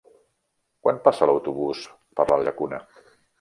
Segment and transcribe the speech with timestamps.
[0.87, 1.83] Quan passa l'autobús
[2.21, 2.81] per la Llacuna?